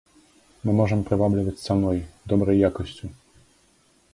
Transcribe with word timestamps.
Мы 0.69 0.73
можам 0.79 1.03
прывабліваць 1.09 1.63
цаной, 1.67 1.99
добрай 2.33 2.57
якасцю! 2.71 3.05